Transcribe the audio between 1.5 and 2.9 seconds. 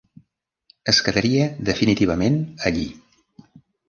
definitivament allí.